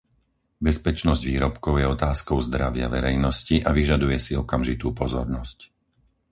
Bezpečnosť 0.67 1.21
výrobkov 1.31 1.73
je 1.77 1.85
otázkou 1.95 2.37
zdravia 2.47 2.87
verejnosti 2.95 3.55
a 3.61 3.69
vyžaduje 3.79 4.17
si 4.25 4.33
okamžitú 4.43 4.87
pozornosť. 5.01 5.57